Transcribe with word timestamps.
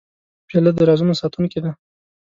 پیاله 0.47 0.71
د 0.75 0.79
رازونو 0.89 1.19
ساتونکې 1.21 1.59
ده. 1.63 1.71